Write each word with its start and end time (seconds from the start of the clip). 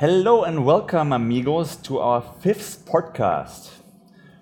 Hello 0.00 0.44
and 0.44 0.64
welcome, 0.64 1.12
amigos, 1.12 1.76
to 1.76 1.98
our 1.98 2.22
fifth 2.22 2.86
podcast. 2.86 3.68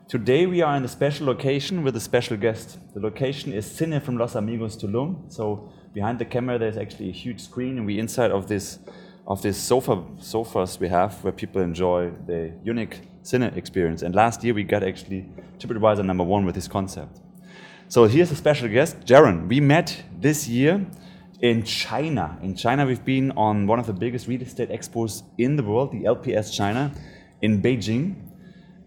Today 0.07 0.47
we 0.47 0.63
are 0.63 0.77
in 0.77 0.85
a 0.85 0.89
special 0.89 1.27
location 1.27 1.83
with 1.83 1.97
a 1.97 2.01
special 2.01 2.37
guest. 2.37 2.79
The 2.95 3.01
location 3.01 3.53
is 3.53 3.67
Cine 3.67 4.01
from 4.01 4.19
Los 4.19 4.37
Amigos 4.37 4.77
Tulum. 4.77 5.17
So 5.33 5.69
behind 5.93 6.21
the 6.21 6.25
camera 6.27 6.61
there's 6.61 6.77
actually 6.77 7.09
a 7.09 7.13
huge 7.13 7.41
screen, 7.41 7.77
and 7.77 7.85
we 7.85 7.99
inside 7.99 8.31
of 8.31 8.47
this 8.47 8.79
of 9.27 9.43
this 9.43 9.59
sofa 9.59 10.01
sofas 10.21 10.79
we 10.79 10.87
have 10.91 11.25
where 11.25 11.33
people 11.33 11.61
enjoy 11.61 12.13
the 12.29 12.53
unique 12.63 13.01
Cine 13.25 13.57
experience. 13.57 14.03
And 14.03 14.15
last 14.15 14.45
year 14.45 14.55
we 14.55 14.63
got 14.63 14.85
actually 14.85 15.29
TripAdvisor 15.59 16.05
number 16.07 16.23
one 16.23 16.45
with 16.45 16.55
this 16.55 16.69
concept. 16.69 17.19
So 17.89 18.05
here's 18.05 18.31
a 18.31 18.37
special 18.37 18.69
guest, 18.69 19.01
Jaron. 19.01 19.49
We 19.49 19.59
met 19.59 20.05
this 20.21 20.47
year 20.47 20.87
in 21.41 21.63
China. 21.63 22.39
In 22.43 22.55
China, 22.55 22.87
we've 22.87 23.05
been 23.05 23.31
on 23.33 23.67
one 23.67 23.79
of 23.79 23.87
the 23.87 23.93
biggest 23.93 24.27
real 24.27 24.43
estate 24.43 24.71
expos 24.71 25.23
in 25.39 25.57
the 25.57 25.63
world, 25.63 25.93
the 25.93 26.05
LPS 26.05 26.53
China, 26.55 26.93
in 27.43 27.63
Beijing. 27.63 28.17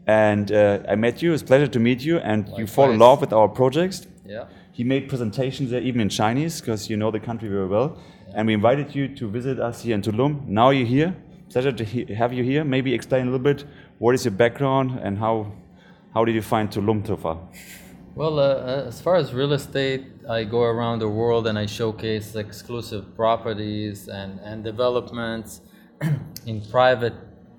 And 0.07 0.51
uh, 0.51 0.79
I 0.87 0.95
met 0.95 1.21
you. 1.21 1.33
It's 1.33 1.43
a 1.43 1.45
pleasure 1.45 1.67
to 1.67 1.79
meet 1.79 2.01
you. 2.01 2.17
And 2.17 2.49
you 2.57 2.67
fall 2.67 2.91
in 2.91 2.99
love 2.99 3.21
with 3.21 3.31
our 3.33 3.47
projects. 3.47 4.07
Yeah. 4.25 4.45
He 4.73 4.83
made 4.83 5.07
presentations 5.07 5.71
there, 5.71 5.81
even 5.81 6.01
in 6.01 6.09
Chinese, 6.09 6.59
because 6.59 6.89
you 6.89 6.97
know 6.97 7.11
the 7.11 7.19
country 7.19 7.49
very 7.49 7.67
well. 7.67 7.97
And 8.33 8.47
we 8.47 8.53
invited 8.53 8.95
you 8.95 9.07
to 9.15 9.29
visit 9.29 9.59
us 9.59 9.83
here 9.83 9.95
in 9.95 10.01
Tulum. 10.01 10.47
Now 10.47 10.69
you're 10.71 10.87
here. 10.87 11.15
Pleasure 11.49 11.71
to 11.71 11.83
he- 11.83 12.13
have 12.13 12.33
you 12.33 12.43
here. 12.43 12.63
Maybe 12.63 12.93
explain 12.93 13.23
a 13.23 13.31
little 13.31 13.39
bit 13.39 13.65
what 13.99 14.15
is 14.15 14.25
your 14.25 14.31
background 14.31 14.99
and 15.03 15.17
how 15.17 15.51
how 16.13 16.25
did 16.25 16.35
you 16.35 16.41
find 16.41 16.69
Tulum 16.69 17.05
so 17.05 17.15
far? 17.15 17.37
Well, 18.13 18.39
uh, 18.39 18.87
as 18.87 18.99
far 18.99 19.15
as 19.15 19.33
real 19.33 19.53
estate, 19.53 20.05
I 20.29 20.43
go 20.43 20.63
around 20.63 20.99
the 20.99 21.07
world 21.07 21.47
and 21.47 21.57
I 21.57 21.65
showcase 21.65 22.35
exclusive 22.35 23.15
properties 23.15 24.09
and, 24.09 24.37
and 24.41 24.65
developments 24.65 25.61
in 26.45 26.59
private 26.69 27.13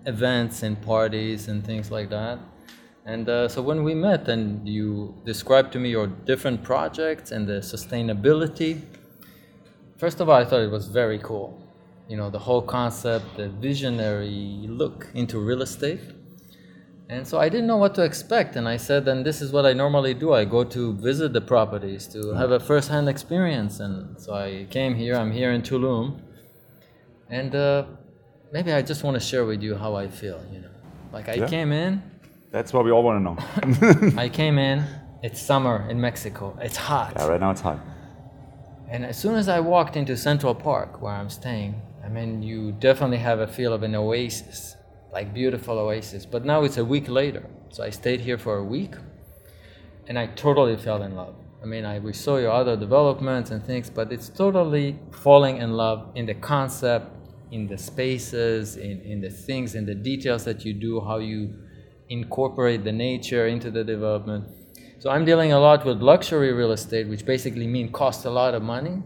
events 0.04 0.62
and 0.62 0.80
parties 0.82 1.48
and 1.48 1.64
things 1.64 1.90
like 1.90 2.10
that. 2.10 2.38
And 3.06 3.30
uh, 3.30 3.48
so 3.48 3.62
when 3.62 3.82
we 3.82 3.94
met 3.94 4.28
and 4.28 4.68
you 4.68 5.14
described 5.24 5.72
to 5.72 5.78
me 5.78 5.88
your 5.88 6.06
different 6.06 6.62
projects 6.62 7.30
and 7.30 7.48
the 7.48 7.60
sustainability, 7.60 8.82
first 9.96 10.20
of 10.20 10.28
all, 10.28 10.36
I 10.36 10.44
thought 10.44 10.60
it 10.60 10.70
was 10.70 10.86
very 10.86 11.18
cool. 11.18 11.66
You 12.08 12.18
know, 12.18 12.28
the 12.28 12.38
whole 12.38 12.60
concept, 12.60 13.38
the 13.38 13.48
visionary 13.48 14.66
look 14.68 15.08
into 15.14 15.38
real 15.38 15.62
estate. 15.62 16.02
And 17.12 17.26
so 17.26 17.38
I 17.38 17.48
didn't 17.50 17.66
know 17.66 17.76
what 17.76 17.94
to 17.96 18.02
expect. 18.02 18.56
And 18.56 18.66
I 18.66 18.78
said, 18.78 19.06
and 19.06 19.18
this 19.28 19.42
is 19.42 19.52
what 19.52 19.64
I 19.66 19.74
normally 19.74 20.14
do. 20.14 20.32
I 20.32 20.44
go 20.46 20.64
to 20.64 20.94
visit 20.94 21.32
the 21.34 21.42
properties 21.42 22.06
to 22.14 22.32
have 22.40 22.50
a 22.52 22.60
first 22.70 22.88
hand 22.88 23.06
experience. 23.08 23.80
And 23.80 24.18
so 24.18 24.32
I 24.34 24.66
came 24.70 24.94
here, 24.94 25.14
I'm 25.16 25.30
here 25.30 25.52
in 25.52 25.60
Tulum. 25.62 26.06
And 27.28 27.54
uh, 27.54 27.84
maybe 28.50 28.72
I 28.72 28.80
just 28.80 29.04
want 29.04 29.14
to 29.14 29.20
share 29.20 29.44
with 29.44 29.62
you 29.62 29.74
how 29.76 29.94
I 29.94 30.08
feel, 30.08 30.40
you 30.52 30.60
know. 30.60 30.70
Like 31.12 31.28
I 31.28 31.34
Yeah. 31.34 31.46
came 31.46 31.70
in, 31.72 32.02
That's 32.50 32.72
what 32.72 32.84
we 32.86 32.90
all 32.90 33.02
want 33.02 33.16
to 33.20 33.24
know. 33.28 34.12
I 34.26 34.28
came 34.30 34.56
in, 34.58 34.84
it's 35.22 35.40
summer 35.40 35.86
in 35.90 36.00
Mexico, 36.00 36.56
it's 36.60 36.76
hot. 36.76 37.12
yeah, 37.16 37.26
right 37.26 37.40
now 37.40 37.50
it's 37.50 37.60
hot. 37.62 37.78
And 38.90 39.04
as 39.06 39.16
soon 39.18 39.34
as 39.36 39.48
I 39.48 39.60
walked 39.60 39.96
into 39.96 40.16
Central 40.16 40.54
Park, 40.54 41.00
where 41.02 41.14
I'm 41.20 41.30
staying, 41.30 41.72
I 42.04 42.08
mean, 42.08 42.42
you 42.42 42.72
definitely 42.72 43.18
have 43.18 43.38
a 43.40 43.46
feel 43.46 43.72
of 43.72 43.82
an 43.82 43.94
oasis, 43.94 44.76
like 45.12 45.34
beautiful 45.34 45.78
oasis. 45.78 46.26
But 46.26 46.44
now 46.44 46.64
it's 46.64 46.78
a 46.78 46.84
week 46.84 47.08
later, 47.08 47.46
so 47.70 47.84
I 47.84 47.90
stayed 47.90 48.20
here 48.20 48.38
for 48.38 48.56
a 48.56 48.64
week, 48.64 48.94
and 50.06 50.18
I 50.18 50.26
totally 50.26 50.76
fell 50.76 51.02
in 51.02 51.14
love. 51.14 51.34
I 51.62 51.66
mean, 51.66 51.84
I, 51.84 52.00
we 52.00 52.12
saw 52.12 52.38
your 52.38 52.50
other 52.50 52.76
developments 52.76 53.50
and 53.50 53.64
things, 53.64 53.88
but 53.88 54.12
it's 54.12 54.28
totally 54.28 54.98
falling 55.12 55.58
in 55.58 55.74
love 55.74 56.10
in 56.16 56.26
the 56.26 56.34
concept, 56.34 57.06
in 57.52 57.68
the 57.68 57.78
spaces, 57.78 58.76
in, 58.76 59.00
in 59.02 59.20
the 59.20 59.30
things, 59.30 59.74
in 59.74 59.86
the 59.86 59.94
details 59.94 60.44
that 60.44 60.64
you 60.64 60.72
do, 60.72 61.00
how 61.00 61.18
you 61.18 61.54
incorporate 62.08 62.82
the 62.82 62.92
nature 62.92 63.46
into 63.46 63.70
the 63.70 63.84
development. 63.84 64.44
So 64.98 65.10
I'm 65.10 65.24
dealing 65.24 65.52
a 65.52 65.58
lot 65.58 65.84
with 65.84 66.00
luxury 66.00 66.52
real 66.52 66.72
estate, 66.72 67.08
which 67.08 67.24
basically 67.24 67.66
means 67.66 67.90
cost 67.92 68.24
a 68.24 68.30
lot 68.30 68.54
of 68.54 68.62
money. 68.62 69.02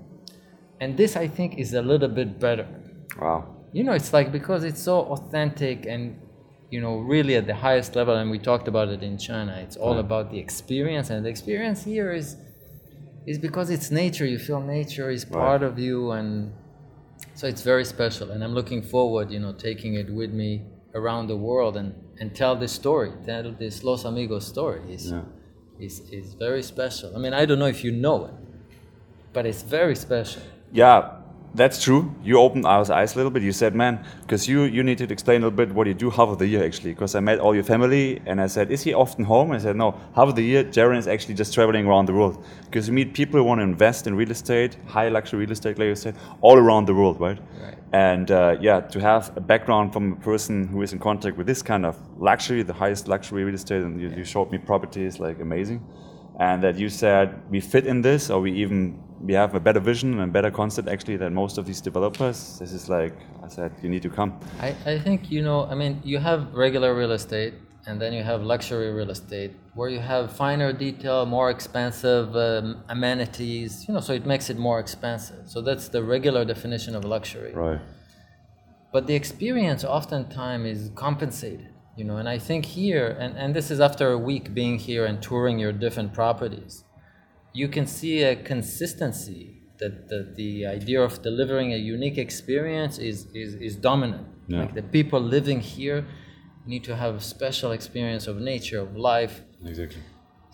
And 0.81 0.97
this 0.97 1.16
I 1.16 1.26
think 1.26 1.58
is 1.58 1.75
a 1.75 1.82
little 1.82 2.08
bit 2.08 2.38
better. 2.38 2.66
Wow. 3.20 3.56
You 3.76 3.84
know, 3.84 3.92
it's 3.92 4.12
like 4.19 4.32
because 4.32 4.64
it's 4.64 4.82
so 4.91 4.97
authentic 5.14 5.84
and 5.84 6.03
you 6.70 6.81
know, 6.81 6.94
really 6.98 7.37
at 7.37 7.47
the 7.47 7.54
highest 7.54 7.94
level, 7.94 8.14
and 8.16 8.28
we 8.31 8.38
talked 8.38 8.66
about 8.69 8.88
it 8.88 9.03
in 9.03 9.19
China. 9.19 9.53
It's 9.64 9.76
all 9.76 9.94
Right. 9.97 10.06
about 10.09 10.31
the 10.32 10.38
experience, 10.47 11.10
and 11.10 11.25
the 11.26 11.28
experience 11.37 11.84
here 11.84 12.10
is 12.20 12.28
is 13.31 13.38
because 13.38 13.69
it's 13.76 13.91
nature. 13.91 14.26
You 14.34 14.38
feel 14.38 14.60
nature 14.60 15.09
is 15.10 15.25
part 15.25 15.62
of 15.62 15.78
you, 15.78 15.98
and 16.19 16.53
so 17.34 17.47
it's 17.47 17.62
very 17.72 17.84
special. 17.84 18.26
And 18.32 18.42
I'm 18.44 18.54
looking 18.60 18.82
forward, 18.94 19.26
you 19.31 19.41
know, 19.44 19.53
taking 19.69 19.93
it 20.03 20.08
with 20.20 20.32
me 20.43 20.50
around 20.94 21.25
the 21.28 21.37
world 21.48 21.76
and 21.76 21.88
and 22.20 22.34
tell 22.34 22.56
this 22.56 22.72
story, 22.72 23.10
tell 23.26 23.53
this 23.64 23.84
Los 23.84 24.04
Amigos 24.10 24.47
story. 24.54 24.81
Is 24.97 25.04
Yeah. 25.10 25.22
is 25.87 25.94
is 26.10 26.26
very 26.47 26.62
special. 26.62 27.08
I 27.16 27.19
mean, 27.25 27.34
I 27.41 27.44
don't 27.47 27.58
know 27.58 27.72
if 27.76 27.84
you 27.84 27.93
know 27.93 28.19
it, 28.31 28.34
but 29.34 29.44
it's 29.50 29.62
very 29.78 29.97
special. 30.06 30.43
Yeah, 30.72 31.00
that's 31.56 31.83
true. 31.83 32.15
You 32.22 32.39
opened 32.39 32.67
our 32.67 32.91
eyes 32.93 33.15
a 33.15 33.17
little 33.17 33.31
bit. 33.31 33.43
You 33.43 33.53
said, 33.53 33.75
man, 33.75 34.05
because 34.22 34.47
you, 34.47 34.62
you 34.62 34.83
need 34.83 34.99
to 34.99 35.05
explain 35.11 35.43
a 35.43 35.47
little 35.47 35.56
bit 35.56 35.75
what 35.75 35.87
you 35.87 35.94
do 35.94 36.11
half 36.11 36.28
of 36.28 36.39
the 36.39 36.47
year 36.47 36.65
actually. 36.65 36.93
Because 36.93 37.15
I 37.15 37.21
met 37.21 37.39
all 37.39 37.55
your 37.55 37.65
family 37.65 38.21
and 38.27 38.41
I 38.41 38.47
said, 38.47 38.71
is 38.71 38.83
he 38.83 38.94
often 38.94 39.25
home? 39.25 39.53
I 39.53 39.59
said, 39.59 39.77
no, 39.77 39.93
half 40.15 40.28
of 40.28 40.37
the 40.37 40.43
year, 40.43 40.62
Jaron 40.65 40.99
is 40.99 41.09
actually 41.09 41.34
just 41.34 41.55
traveling 41.55 41.87
around 41.87 42.06
the 42.06 42.12
world. 42.12 42.44
Because 42.67 42.87
you 42.87 42.94
meet 42.94 43.15
people 43.15 43.41
who 43.41 43.44
want 43.44 43.59
to 43.59 43.62
invest 43.65 44.06
in 44.06 44.15
real 44.15 44.31
estate, 44.31 44.77
high 44.87 45.09
luxury 45.09 45.41
real 45.41 45.50
estate, 45.50 45.78
like 45.78 45.87
you 45.87 45.97
said, 45.97 46.15
all 46.43 46.59
around 46.59 46.87
the 46.87 46.94
world, 46.94 47.19
right? 47.21 47.39
Right. 47.61 47.75
And 47.93 48.31
uh, 48.31 48.56
yeah, 48.61 48.81
to 48.81 49.00
have 49.00 49.34
a 49.37 49.41
background 49.41 49.93
from 49.93 50.12
a 50.12 50.17
person 50.17 50.69
who 50.69 50.83
is 50.83 50.93
in 50.93 50.99
contact 50.99 51.37
with 51.37 51.47
this 51.47 51.62
kind 51.62 51.87
of 51.87 51.97
luxury, 52.19 52.62
the 52.62 52.73
highest 52.73 53.09
luxury 53.09 53.44
real 53.44 53.55
estate, 53.55 53.83
and 53.83 54.00
you, 54.00 54.11
you 54.11 54.25
showed 54.25 54.50
me 54.50 54.59
properties 54.59 55.19
like 55.19 55.41
amazing, 55.41 55.87
and 56.38 56.62
that 56.62 56.77
you 56.77 56.88
said 56.88 57.41
we 57.50 57.61
fit 57.61 57.87
in 57.87 58.03
this, 58.03 58.28
or 58.28 58.41
we 58.41 58.53
even 58.53 59.03
we 59.21 59.32
have 59.34 59.54
a 59.54 59.60
better 59.60 59.81
vision 59.81 60.21
and 60.21 60.32
better 60.32 60.50
concept 60.50 60.88
actually 60.88 61.16
than 61.16 61.34
most 61.34 61.59
of 61.59 61.66
these 61.66 61.81
developers. 61.81 62.59
This 62.59 62.72
is 62.72 62.88
like 62.88 63.15
I 63.43 63.49
said, 63.49 63.72
you 63.82 63.88
need 63.88 64.03
to 64.03 64.10
come. 64.10 64.38
I, 64.60 64.75
I 64.84 64.99
think 64.99 65.31
you 65.31 65.43
know 65.43 65.66
I 65.66 65.75
mean 65.75 66.00
you 66.04 66.19
have 66.19 66.53
regular 66.54 66.94
real 66.94 67.12
estate 67.12 67.55
and 67.87 68.00
then 68.00 68.12
you 68.12 68.22
have 68.25 68.43
luxury 68.43 68.93
real 68.93 69.10
estate 69.10 69.53
where 69.75 69.88
you 69.88 70.00
have 70.00 70.32
finer 70.32 70.72
detail 70.72 71.25
more 71.25 71.50
expensive 71.50 72.34
um, 72.37 72.82
amenities 72.88 73.87
you 73.87 73.94
know 73.94 74.00
so 74.00 74.12
it 74.12 74.26
makes 74.26 74.50
it 74.50 74.59
more 74.59 74.81
expensive 74.81 75.43
so 75.49 75.60
that's 75.60 75.87
the 75.88 76.03
regular 76.03 76.44
definition 76.44 76.97
of 76.97 77.05
luxury 77.05 77.53
Right. 77.55 77.81
but 78.93 79.06
the 79.06 79.15
experience 79.15 79.84
oftentimes 79.84 80.66
is 80.66 80.91
compensated 80.97 81.69
you 81.97 82.05
know 82.05 82.16
and 82.16 82.28
i 82.28 82.38
think 82.38 82.65
here 82.65 83.16
and, 83.21 83.37
and 83.37 83.55
this 83.55 83.71
is 83.71 83.78
after 83.81 84.10
a 84.10 84.19
week 84.19 84.53
being 84.53 84.78
here 84.78 85.05
and 85.05 85.22
touring 85.22 85.59
your 85.60 85.72
different 85.72 86.12
properties 86.12 86.82
you 87.61 87.69
can 87.77 87.87
see 87.99 88.17
a 88.22 88.34
consistency 88.53 89.43
that, 89.81 89.94
that 90.11 90.25
the 90.43 90.50
idea 90.78 91.00
of 91.09 91.12
delivering 91.22 91.69
a 91.72 91.81
unique 91.94 92.19
experience 92.27 92.94
is, 93.11 93.17
is, 93.43 93.50
is 93.69 93.72
dominant 93.91 94.27
Yeah. 94.49 94.61
like 94.62 94.75
the 94.81 94.87
people 94.99 95.21
living 95.37 95.61
here 95.77 95.99
need 96.72 96.83
to 96.91 96.94
have 97.03 97.15
a 97.22 97.25
special 97.37 97.71
experience 97.78 98.25
of 98.31 98.34
nature 98.53 98.81
of 98.87 98.91
life 99.12 99.34
Exactly. 99.72 100.03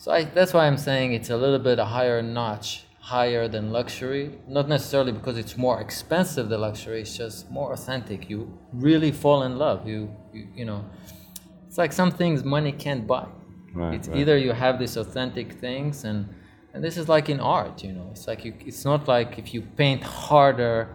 so 0.03 0.07
I, 0.19 0.21
that's 0.37 0.53
why 0.57 0.65
I'm 0.69 0.81
saying 0.89 1.07
it's 1.19 1.31
a 1.31 1.39
little 1.45 1.63
bit 1.69 1.77
a 1.79 1.89
higher 1.99 2.21
notch, 2.39 2.69
higher 3.17 3.45
than 3.55 3.65
luxury. 3.79 4.25
Not 4.57 4.67
necessarily 4.77 5.13
because 5.19 5.37
it's 5.43 5.57
more 5.67 5.77
expensive 5.87 6.47
than 6.51 6.61
luxury. 6.69 6.99
It's 7.05 7.17
just 7.25 7.39
more 7.59 7.69
authentic. 7.77 8.19
You 8.33 8.41
really 8.89 9.13
fall 9.25 9.41
in 9.49 9.53
love. 9.67 9.79
You, 9.93 10.01
you, 10.37 10.43
you 10.59 10.65
know, 10.71 10.81
it's 11.67 11.79
like 11.83 11.93
some 12.01 12.11
things 12.21 12.39
money 12.57 12.73
can't 12.87 13.05
buy. 13.15 13.27
Right, 13.75 13.95
it's 13.97 14.09
right. 14.09 14.19
either 14.21 14.37
you 14.47 14.53
have 14.65 14.75
these 14.83 14.97
authentic 15.05 15.49
things, 15.67 15.95
and 16.11 16.19
and 16.73 16.83
this 16.83 16.97
is 16.97 17.09
like 17.09 17.29
in 17.29 17.41
art. 17.41 17.83
You 17.85 17.93
know, 17.93 18.09
it's 18.11 18.27
like 18.27 18.45
you. 18.45 18.55
It's 18.61 18.85
not 18.85 19.09
like 19.09 19.39
if 19.39 19.53
you 19.55 19.63
paint 19.63 20.03
harder, 20.03 20.89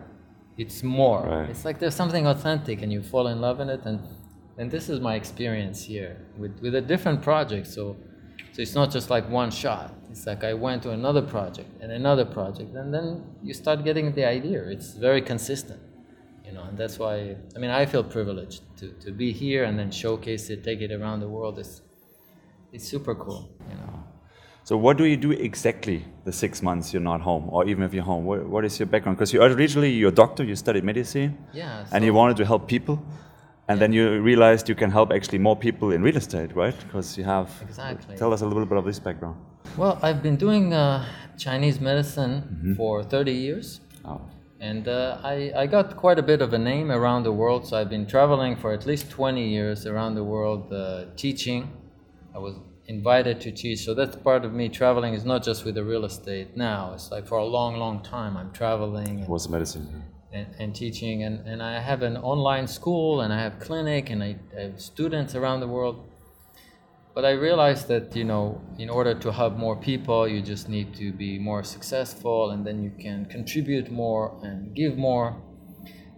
it's 0.58 0.84
more. 0.84 1.24
Right. 1.24 1.50
It's 1.50 1.66
like 1.66 1.80
there's 1.80 1.96
something 1.96 2.26
authentic, 2.28 2.82
and 2.82 2.92
you 2.92 3.02
fall 3.02 3.28
in 3.28 3.42
love 3.42 3.60
in 3.60 3.70
it, 3.70 3.82
and 3.86 4.00
and 4.58 4.72
this 4.72 4.90
is 4.90 5.00
my 5.00 5.16
experience 5.16 5.84
here 5.84 6.18
with 6.38 6.60
with 6.62 6.76
a 6.76 6.82
different 6.82 7.22
project. 7.22 7.68
So. 7.68 7.96
So 8.54 8.64
it's 8.64 8.74
not 8.74 8.90
just 8.90 9.12
like 9.12 9.30
one 9.30 9.52
shot. 9.52 9.94
It's 10.10 10.26
like 10.26 10.44
I 10.44 10.56
went 10.56 10.82
to 10.82 10.90
another 10.90 11.22
project 11.22 11.70
and 11.80 11.92
another 11.92 12.26
project, 12.26 12.74
and 12.76 12.92
then 12.92 13.24
you 13.44 13.54
start 13.54 13.84
getting 13.84 14.12
the 14.14 14.26
idea. 14.26 14.64
It's 14.64 14.94
very 14.94 15.22
consistent, 15.22 15.80
you 16.44 16.54
know, 16.54 16.64
and 16.64 16.76
that's 16.76 16.98
why 16.98 17.36
I 17.56 17.60
mean 17.60 17.70
I 17.70 17.86
feel 17.86 18.04
privileged 18.04 18.64
to, 18.80 18.86
to 19.04 19.12
be 19.12 19.32
here 19.32 19.64
and 19.66 19.78
then 19.78 19.92
showcase 19.92 20.50
it, 20.50 20.64
take 20.64 20.82
it 20.82 20.92
around 20.92 21.20
the 21.20 21.30
world. 21.30 21.60
It's 21.60 21.82
it's 22.74 22.88
super 22.88 23.14
cool, 23.14 23.52
you 23.70 23.76
know. 23.76 23.97
So 24.68 24.76
what 24.76 24.98
do 24.98 25.06
you 25.06 25.16
do 25.16 25.32
exactly 25.32 26.04
the 26.26 26.34
six 26.34 26.62
months 26.62 26.92
you're 26.92 27.08
not 27.14 27.22
home, 27.22 27.46
or 27.54 27.66
even 27.70 27.84
if 27.84 27.94
you're 27.94 28.04
home? 28.04 28.26
What, 28.26 28.46
what 28.50 28.66
is 28.66 28.78
your 28.78 28.88
background? 28.88 29.18
Because 29.18 29.32
you 29.32 29.42
originally 29.42 29.92
you're 29.92 30.10
a 30.10 30.20
doctor, 30.24 30.44
you 30.44 30.58
studied 30.58 30.84
medicine, 30.84 31.38
Yeah. 31.54 31.86
and 31.94 32.04
you 32.04 32.14
wanted 32.14 32.36
to 32.36 32.46
help 32.46 32.68
people, 32.68 33.02
and 33.70 33.80
then 33.80 33.94
you 33.94 34.20
realized 34.22 34.68
you 34.68 34.76
can 34.76 34.92
help 34.92 35.14
actually 35.14 35.38
more 35.38 35.56
people 35.56 35.92
in 35.92 36.02
real 36.02 36.18
estate, 36.18 36.54
right? 36.54 36.76
Because 36.86 37.18
you 37.18 37.24
have. 37.24 37.48
Exactly. 37.62 38.18
Tell 38.18 38.34
us 38.34 38.42
a 38.42 38.46
little 38.46 38.66
bit 38.66 38.78
of 38.78 38.84
this 38.84 39.00
background. 39.00 39.38
Well, 39.78 39.98
I've 40.02 40.22
been 40.22 40.36
doing 40.36 40.74
uh, 40.74 41.06
Chinese 41.38 41.80
medicine 41.80 42.34
Mm-hmm. 42.42 42.74
for 42.74 43.04
30 43.06 43.32
years. 43.32 43.80
Oh. 44.04 44.20
And 44.60 44.90
uh, 44.90 45.20
I, 45.24 45.54
I 45.56 45.68
got 45.68 45.96
quite 45.96 46.20
a 46.20 46.24
bit 46.32 46.42
of 46.42 46.52
a 46.52 46.58
name 46.58 46.92
around 46.92 47.24
the 47.24 47.32
world, 47.32 47.66
so 47.66 47.78
I've 47.78 47.90
been 47.90 48.06
traveling 48.06 48.58
for 48.58 48.74
at 48.74 48.86
least 48.86 49.10
20 49.12 49.48
years 49.48 49.86
around 49.86 50.16
the 50.16 50.26
world 50.26 50.74
uh, 50.74 51.06
teaching. 51.16 51.72
I 52.36 52.40
was 52.40 52.56
invited 52.88 53.42
to 53.42 53.52
teach, 53.52 53.80
so 53.86 53.94
that's 53.94 54.16
part 54.16 54.46
of 54.46 54.54
me 54.54 54.70
traveling 54.70 55.14
is 55.14 55.26
not 55.26 55.44
just 55.44 55.66
with 55.66 55.76
the 55.76 55.84
real 55.84 56.06
estate 56.06 56.56
now. 56.56 56.94
It's 56.94 57.12
like 57.12 57.28
for 57.28 57.38
a 57.38 57.46
long, 57.46 57.76
long 57.78 58.02
time 58.02 58.38
I'm 58.38 58.52
traveling. 58.52 59.20
It 59.20 59.30
was 59.30 59.50
medicine. 59.50 60.04
and, 60.32 60.48
and 60.60 60.76
teaching 60.76 61.24
and, 61.24 61.48
and 61.48 61.64
i 61.64 61.80
have 61.80 62.02
an 62.04 62.18
online 62.18 62.68
school 62.68 63.22
and 63.22 63.32
i 63.34 63.40
have 63.40 63.60
clinic 63.60 64.10
and 64.10 64.22
I, 64.24 64.36
I 64.58 64.62
have 64.62 64.82
students 64.82 65.36
around 65.36 65.62
the 65.62 65.68
world 65.68 65.98
but 67.16 67.26
i 67.26 67.32
realized 67.32 67.88
that 67.88 68.16
you 68.16 68.24
know 68.24 68.62
in 68.78 68.90
order 68.90 69.14
to 69.16 69.32
help 69.32 69.56
more 69.56 69.76
people 69.76 70.28
you 70.28 70.42
just 70.42 70.70
need 70.70 70.94
to 70.96 71.12
be 71.12 71.40
more 71.40 71.64
successful 71.64 72.52
and 72.52 72.66
then 72.66 72.84
you 72.84 72.92
can 73.00 73.26
contribute 73.26 73.92
more 73.92 74.38
and 74.44 74.76
give 74.76 74.98
more 74.98 75.36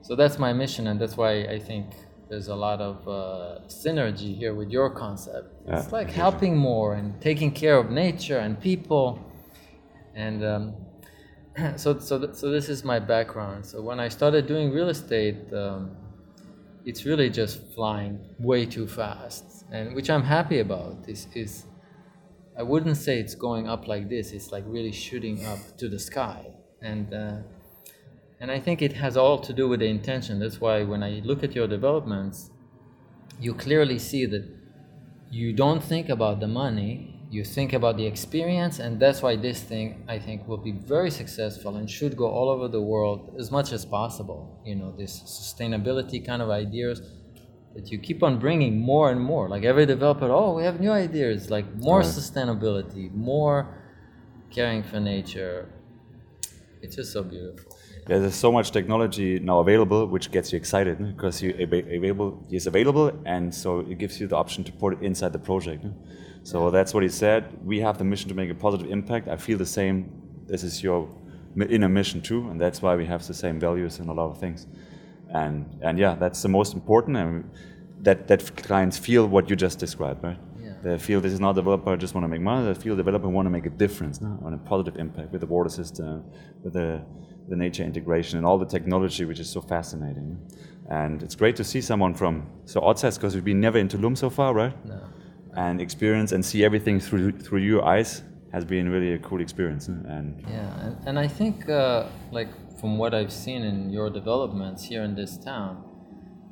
so 0.02 0.16
that's 0.16 0.38
my 0.40 0.54
mission 0.54 0.88
and 0.88 1.00
that's 1.00 1.18
why 1.18 1.32
i 1.56 1.60
think 1.60 1.86
there's 2.30 2.48
a 2.48 2.56
lot 2.56 2.80
of 2.80 3.08
uh, 3.08 3.60
synergy 3.68 4.38
here 4.38 4.54
with 4.54 4.70
your 4.70 4.90
concept 4.90 5.48
Yeah, 5.68 5.80
it's 5.80 5.92
like 5.92 6.10
helping 6.10 6.56
more 6.56 6.94
and 6.96 7.20
taking 7.22 7.52
care 7.52 7.78
of 7.78 7.90
nature 7.90 8.38
and 8.38 8.60
people 8.60 9.20
and 10.16 10.44
um, 10.44 10.76
so 11.78 11.98
so 12.00 12.20
th- 12.20 12.36
so 12.36 12.50
this 12.50 12.70
is 12.70 12.84
my 12.84 13.00
background. 13.00 13.66
So 13.66 13.82
when 13.82 14.00
I 14.00 14.10
started 14.10 14.48
doing 14.48 14.72
real 14.72 14.90
estate, 14.90 15.52
um, 15.54 15.92
it's 16.86 17.06
really 17.06 17.30
just 17.30 17.62
flying 17.76 18.20
way 18.40 18.66
too 18.66 18.88
fast, 18.88 19.66
and 19.72 19.96
which 19.96 20.10
I'm 20.10 20.24
happy 20.24 20.60
about. 20.60 21.08
Is 21.08 21.28
is 21.34 21.66
I 22.58 22.64
wouldn't 22.64 22.98
say 22.98 23.20
it's 23.20 23.36
going 23.36 23.68
up 23.68 23.88
like 23.88 24.10
this. 24.10 24.32
It's 24.32 24.52
like 24.52 24.64
really 24.68 24.92
shooting 24.92 25.46
up 25.46 25.60
to 25.78 25.90
the 25.90 26.00
sky, 26.00 26.46
and 26.82 27.14
uh, 27.14 27.38
and 28.40 28.52
I 28.52 28.60
think 28.60 28.82
it 28.82 28.94
has 28.94 29.18
all 29.18 29.40
to 29.40 29.54
do 29.54 29.68
with 29.68 29.80
the 29.82 29.88
intention. 29.88 30.40
That's 30.40 30.62
why 30.62 30.84
when 30.84 31.04
I 31.04 31.22
look 31.24 31.44
at 31.44 31.56
your 31.56 31.68
developments, 31.68 32.52
you 33.40 33.54
clearly 33.54 34.00
see 34.00 34.26
that 34.26 34.46
you 35.30 35.54
don't 35.54 35.84
think 35.84 36.10
about 36.10 36.40
the 36.40 36.48
money 36.48 37.16
you 37.32 37.44
think 37.44 37.74
about 37.74 37.96
the 37.98 38.06
experience 38.08 38.80
and 38.80 39.00
that's 39.00 39.22
why 39.22 39.36
this 39.36 39.62
thing 39.62 40.04
i 40.08 40.18
think 40.18 40.48
will 40.48 40.58
be 40.58 40.72
very 40.72 41.12
successful 41.12 41.76
and 41.76 41.90
should 41.90 42.18
go 42.18 42.28
all 42.28 42.50
over 42.50 42.68
the 42.68 42.82
world 42.82 43.36
as 43.40 43.52
much 43.52 43.72
as 43.72 43.86
possible. 43.86 44.60
You 44.66 44.76
know 44.76 44.92
this 44.98 45.22
sustainability 45.22 46.26
kind 46.26 46.42
of 46.42 46.50
ideas 46.50 47.02
that 47.76 47.92
you 47.92 48.00
keep 48.00 48.24
on 48.24 48.40
bringing 48.40 48.80
more 48.80 49.12
and 49.12 49.22
more. 49.22 49.48
Like 49.48 49.64
every 49.64 49.86
developer 49.86 50.30
oh 50.32 50.56
we 50.56 50.64
have 50.64 50.80
new 50.80 50.92
ideas. 50.92 51.52
Like 51.52 51.68
more 51.76 52.00
Right. 52.00 52.08
sustainability 52.08 53.12
more 53.14 53.58
caring 54.50 54.82
for 54.82 55.00
nature. 55.00 55.70
It's 56.82 56.96
just 56.96 57.14
so 57.14 57.24
beautiful 57.24 57.79
there's 58.18 58.36
so 58.36 58.52
much 58.52 58.72
technology 58.72 59.40
now 59.40 59.60
available, 59.60 60.08
which 60.08 60.32
gets 60.32 60.52
you 60.52 60.58
excited 60.58 60.98
because 61.16 61.42
you 61.44 61.54
available 61.60 62.44
is 62.50 62.66
available, 62.66 63.12
and 63.26 63.54
so 63.54 63.80
it 63.80 63.98
gives 64.00 64.20
you 64.20 64.28
the 64.28 64.36
option 64.36 64.64
to 64.64 64.72
put 64.72 64.94
it 64.94 65.02
inside 65.04 65.32
the 65.32 65.40
project. 65.40 65.86
So 66.44 66.72
that's 66.72 66.94
what 66.94 67.04
he 67.04 67.10
said. 67.10 67.42
We 67.64 67.80
have 67.82 67.98
the 67.98 68.04
mission 68.04 68.30
to 68.30 68.36
make 68.36 68.50
a 68.50 68.56
positive 68.56 68.90
impact. 68.90 69.28
I 69.28 69.38
feel 69.38 69.58
the 69.58 69.66
same. 69.66 70.12
This 70.48 70.64
is 70.64 70.82
your 70.82 71.08
inner 71.70 71.90
mission 71.90 72.22
too, 72.22 72.50
and 72.50 72.60
that's 72.60 72.82
why 72.82 72.96
we 72.96 73.06
have 73.06 73.26
the 73.28 73.34
same 73.34 73.60
values 73.60 74.00
in 74.00 74.08
a 74.10 74.14
lot 74.14 74.32
of 74.32 74.40
things. 74.40 74.66
And 75.32 75.66
and 75.82 76.00
yeah, 76.00 76.16
that's 76.16 76.42
the 76.42 76.50
most 76.50 76.74
important, 76.74 77.18
and 77.18 77.52
that 78.02 78.28
that 78.28 78.56
clients 78.56 78.98
feel 78.98 79.28
what 79.28 79.50
you 79.50 79.56
just 79.56 79.78
described, 79.78 80.24
right? 80.24 80.40
Yeah. 80.60 80.74
They 80.82 80.98
feel 80.98 81.22
this 81.22 81.34
is 81.34 81.40
not 81.40 81.52
a 81.52 81.56
developer 81.56 81.96
just 81.98 82.16
want 82.16 82.24
to 82.24 82.30
make 82.30 82.42
money. 82.42 82.66
They 82.66 82.80
feel 82.80 82.96
developer 82.96 83.28
want 83.28 83.46
to 83.46 83.50
make 83.52 83.66
a 83.66 83.70
difference 83.70 84.22
no? 84.22 84.40
on 84.44 84.54
a 84.54 84.58
positive 84.58 84.98
impact 84.98 85.32
with 85.32 85.42
the 85.42 85.48
water 85.48 85.70
system, 85.70 86.24
with 86.64 86.74
the, 86.74 87.02
the 87.50 87.56
nature 87.56 87.84
integration 87.84 88.38
and 88.38 88.46
all 88.46 88.58
the 88.58 88.66
technology, 88.66 89.26
which 89.26 89.40
is 89.40 89.50
so 89.50 89.62
fascinating. 89.62 90.38
And 90.90 91.22
it's 91.22 91.36
great 91.36 91.56
to 91.58 91.64
see 91.64 91.82
someone 91.82 92.14
from 92.14 92.48
so 92.66 92.82
Otzes 92.82 93.16
because 93.16 93.36
we've 93.36 93.44
been 93.44 93.60
never 93.60 93.78
in 93.78 93.88
Tulum 93.88 94.18
so 94.18 94.30
far, 94.30 94.54
right? 94.54 94.86
no 94.86 95.02
And 95.56 95.82
experience 95.82 96.32
and 96.32 96.44
see 96.44 96.64
everything 96.64 97.00
through 97.00 97.32
through 97.32 97.60
your 97.60 97.84
eyes 97.84 98.24
has 98.52 98.66
been 98.66 98.90
really 98.90 99.14
a 99.14 99.20
cool 99.20 99.42
experience. 99.42 99.88
And 99.88 100.44
Yeah, 100.48 100.86
and, 100.86 100.98
and 101.08 101.20
I 101.20 101.28
think, 101.28 101.70
uh, 101.70 102.08
like, 102.32 102.50
from 102.80 102.98
what 102.98 103.14
I've 103.14 103.32
seen 103.32 103.64
in 103.64 103.90
your 103.90 104.10
developments 104.10 104.84
here 104.84 105.04
in 105.04 105.16
this 105.16 105.38
town, 105.38 105.84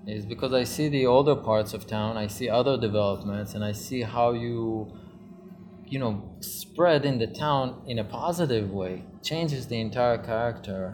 is 0.05 0.25
because 0.25 0.53
I 0.53 0.63
see 0.63 0.89
the 0.89 1.05
older 1.05 1.35
parts 1.35 1.73
of 1.73 1.87
town, 1.87 2.17
I 2.17 2.27
see 2.27 2.49
other 2.49 2.77
developments, 2.77 3.55
and 3.55 3.63
I 3.63 3.71
see 3.71 4.01
how 4.01 4.33
you, 4.33 4.91
you 5.89 5.99
know, 5.99 6.35
spread 6.41 7.05
in 7.05 7.17
the 7.17 7.27
town 7.27 7.81
in 7.87 7.99
a 7.99 8.03
positive 8.03 8.71
way, 8.71 9.03
changes 9.23 9.67
the 9.67 9.79
entire 9.79 10.17
character, 10.17 10.93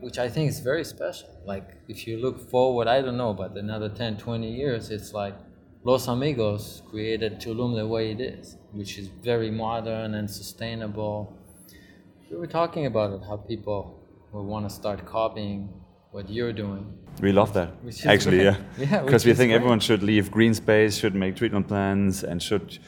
which 0.00 0.18
I 0.18 0.28
think 0.28 0.48
is 0.48 0.60
very 0.60 0.84
special. 0.84 1.28
Like, 1.44 1.68
if 1.88 2.06
you 2.06 2.18
look 2.18 2.50
forward, 2.50 2.88
I 2.88 3.00
don't 3.02 3.16
know, 3.16 3.34
but 3.34 3.56
another 3.56 3.88
10, 3.88 4.16
20 4.18 4.50
years, 4.52 4.90
it's 4.90 5.12
like 5.12 5.34
Los 5.84 6.08
Amigos 6.08 6.82
created 6.90 7.40
Tulum 7.40 7.76
the 7.76 7.86
way 7.86 8.12
it 8.12 8.20
is, 8.20 8.56
which 8.72 8.98
is 8.98 9.08
very 9.08 9.50
modern 9.50 10.14
and 10.14 10.30
sustainable. 10.30 11.36
We 12.30 12.36
were 12.36 12.46
talking 12.46 12.86
about 12.86 13.12
it, 13.12 13.20
how 13.26 13.36
people 13.36 14.02
will 14.32 14.44
want 14.44 14.68
to 14.68 14.74
start 14.74 15.04
copying 15.06 15.68
what 16.10 16.28
you're 16.30 16.52
doing. 16.52 16.92
we 17.20 17.32
love 17.32 17.52
that. 17.54 17.70
Actually, 18.06 18.38
great. 18.38 18.44
yeah. 18.44 18.56
Yeah, 18.78 19.02
Because 19.02 19.24
which 19.24 19.32
we 19.32 19.36
think 19.36 19.50
great. 19.50 19.56
everyone 19.56 19.80
should 19.80 20.02
leave 20.02 20.30
green 20.30 20.54
space, 20.54 20.96
should 20.96 21.14
make 21.14 21.36
treatment 21.36 21.68
plans, 21.68 22.22
and 22.24 22.42
should 22.42 22.78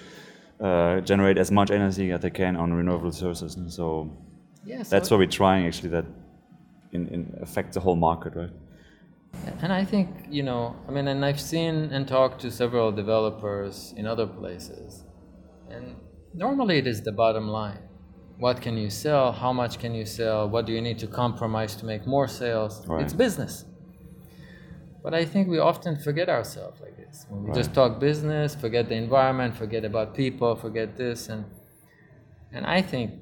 uh, 0.63 1.01
generate 1.01 1.39
as 1.39 1.51
much 1.51 1.71
energy 1.71 2.13
as 2.13 2.21
they 2.21 2.31
can 2.31 2.57
on 2.57 2.73
renewable 2.73 3.13
sources. 3.13 3.57
And 3.57 3.73
so 3.73 4.11
Yeah, 4.65 4.83
so 4.83 4.91
That's 4.91 5.11
what 5.11 5.19
we're 5.19 5.27
trying 5.27 5.67
actually 5.67 5.91
that 5.91 6.05
in, 6.93 7.09
in 7.09 7.39
affect 7.41 7.73
the 7.75 7.81
whole 7.81 7.97
market, 7.97 8.35
right? 8.37 8.51
And 9.63 9.73
I 9.73 9.85
think, 9.85 10.09
you 10.29 10.43
know, 10.43 10.77
I 10.89 10.91
mean, 10.91 11.07
and 11.09 11.25
I've 11.25 11.41
seen 11.41 11.75
and 11.93 12.07
talked 12.07 12.41
to 12.43 12.51
several 12.51 12.91
developers 12.93 13.95
in 13.97 14.07
other 14.07 14.27
places. 14.27 15.05
And 15.71 15.97
normally 16.35 16.79
it 16.79 16.87
is 16.87 17.01
the 17.03 17.13
bottom 17.13 17.49
line. 17.49 17.79
What 18.39 18.61
can 18.61 18.77
you 18.77 18.91
sell? 18.91 19.33
How 19.33 19.53
much 19.53 19.79
can 19.79 19.95
you 19.95 20.05
sell? 20.05 20.49
What 20.49 20.67
do 20.67 20.73
you 20.73 20.81
need 20.81 20.99
to 20.99 21.07
compromise 21.07 21.77
to 21.77 21.85
make 21.87 22.07
more 22.07 22.27
sales? 22.27 22.87
Right. 22.87 23.03
It's 23.03 23.13
business. 23.13 23.65
But 25.03 25.15
I 25.15 25.25
think 25.25 25.49
we 25.49 25.59
often 25.59 25.97
forget 25.97 26.29
ourselves 26.29 26.81
like 26.81 26.97
this. 26.97 27.27
When 27.29 27.43
we 27.43 27.49
Right. 27.49 27.57
just 27.57 27.73
talk 27.75 27.99
business, 28.01 28.55
forget 28.55 28.89
the 28.89 28.97
environment, 28.97 29.57
forget 29.57 29.85
about 29.85 30.15
people, 30.15 30.55
forget 30.57 30.97
this. 30.97 31.29
And, 31.29 31.45
and 32.53 32.67
I 32.67 32.83
think 32.83 33.13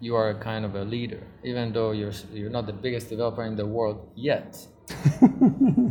you 0.00 0.16
are 0.16 0.30
a 0.30 0.34
kind 0.34 0.64
of 0.64 0.74
a 0.74 0.84
leader, 0.84 1.22
even 1.44 1.72
though 1.72 1.92
you're, 1.92 2.12
you're 2.32 2.50
not 2.50 2.66
the 2.66 2.72
biggest 2.72 3.08
developer 3.10 3.44
in 3.44 3.54
the 3.56 3.66
world 3.66 4.08
yet. 4.16 4.66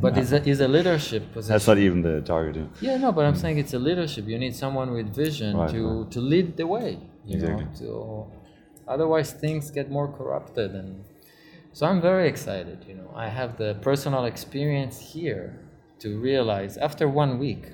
but 0.03 0.17
it's 0.17 0.31
a, 0.33 0.49
it's 0.49 0.59
a 0.59 0.67
leadership 0.67 1.31
position. 1.31 1.53
That's 1.53 1.67
not 1.67 1.77
even 1.77 2.01
the 2.01 2.19
target. 2.21 2.55
yeah. 2.81 2.91
yeah, 2.91 2.97
no, 2.97 3.11
but 3.13 3.23
I'm 3.25 3.35
saying 3.35 3.57
it's 3.57 3.73
a 3.73 3.79
leadership. 3.79 4.27
You 4.27 4.37
need 4.37 4.55
someone 4.55 4.91
with 4.91 5.13
vision 5.15 5.55
Right, 5.57 5.69
to, 5.71 6.05
to 6.11 6.19
lead 6.19 6.57
the 6.57 6.67
way. 6.67 6.99
You 7.25 7.35
Exactly. 7.35 7.65
know, 7.65 7.71
to, 7.79 8.91
otherwise 8.91 9.31
things 9.31 9.71
get 9.71 9.89
more 9.89 10.07
corrupted. 10.11 10.71
And 10.71 11.05
so 11.73 11.85
I'm 11.85 12.01
very 12.01 12.27
excited. 12.27 12.85
You 12.87 12.95
know, 12.95 13.11
I 13.15 13.27
have 13.29 13.57
the 13.57 13.75
personal 13.81 14.25
experience 14.25 14.99
here 14.99 15.59
to 15.99 16.17
realize 16.19 16.77
after 16.77 17.07
one 17.07 17.39
week, 17.39 17.65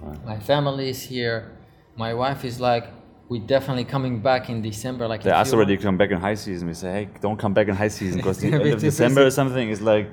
Right. 0.00 0.24
my 0.24 0.38
family 0.38 0.88
is 0.90 1.02
here. 1.02 1.52
My 1.96 2.12
wife 2.14 2.44
is 2.44 2.60
like, 2.60 2.84
we're 3.28 3.46
definitely 3.46 3.84
coming 3.84 4.20
back 4.20 4.50
in 4.50 4.60
December. 4.60 5.08
Like 5.08 5.22
They 5.22 5.30
asked 5.30 5.54
already 5.54 5.76
to 5.76 5.82
come 5.82 5.96
back 5.96 6.10
in 6.10 6.18
high 6.20 6.34
season. 6.34 6.68
We 6.68 6.74
say, 6.74 6.90
hey, 6.92 7.08
don't 7.20 7.38
come 7.38 7.54
back 7.54 7.68
in 7.68 7.74
high 7.74 7.88
season 7.88 8.16
because 8.18 8.38
the 8.42 8.48
end 8.52 8.66
of 8.66 8.80
December 8.80 9.22
busy. 9.22 9.28
or 9.28 9.30
something 9.30 9.68
is 9.70 9.80
like, 9.80 10.08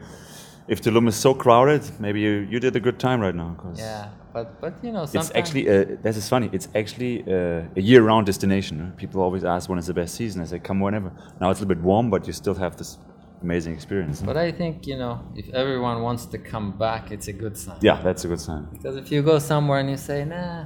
if 0.68 0.82
Tulum 0.82 1.08
is 1.10 1.16
so 1.16 1.34
crowded, 1.34 1.82
maybe 2.00 2.22
you, 2.22 2.48
you 2.52 2.60
did 2.60 2.76
a 2.76 2.80
good 2.80 3.00
time 3.00 3.20
right 3.20 3.36
now. 3.36 3.56
'cause 3.60 3.80
Yeah, 3.80 4.10
but 4.32 4.62
but 4.62 4.74
you 4.84 4.92
know, 4.94 5.04
It's 5.04 5.32
actually, 5.36 5.68
uh, 5.68 5.98
this 6.04 6.16
is 6.16 6.30
funny, 6.30 6.50
it's 6.54 6.70
actually 6.76 7.14
uh, 7.28 7.64
a 7.76 7.82
year 7.82 8.02
round 8.04 8.28
destination. 8.28 8.94
People 8.96 9.22
always 9.22 9.44
ask 9.44 9.68
when 9.70 9.80
is 9.80 9.88
the 9.88 9.94
best 9.94 10.16
season. 10.16 10.42
I 10.42 10.46
say, 10.46 10.60
come 10.60 10.80
whenever. 10.80 11.12
Now 11.42 11.50
it's 11.50 11.60
a 11.60 11.64
little 11.66 11.76
bit 11.76 11.84
warm, 11.84 12.10
but 12.10 12.28
you 12.28 12.34
still 12.34 12.54
have 12.56 12.78
this 12.78 12.98
amazing 13.42 13.74
experience. 13.74 14.22
But 14.22 14.38
I 14.38 14.52
think 14.52 14.88
you 14.88 14.98
know, 14.98 15.24
if 15.36 15.50
everyone 15.54 16.02
wants 16.02 16.26
to 16.28 16.38
come 16.38 16.78
back, 16.78 17.12
it's 17.12 17.28
a 17.28 17.34
good 17.34 17.58
sign. 17.58 17.80
yeah, 17.82 18.02
that's 18.02 18.24
a 18.26 18.28
good 18.28 18.40
sign. 18.40 18.68
Because 18.72 18.96
if 18.96 19.12
you 19.12 19.22
go 19.22 19.40
somewhere 19.40 19.80
and 19.80 19.90
you 19.90 19.98
say, 19.98 20.26
"Nah, 20.26 20.66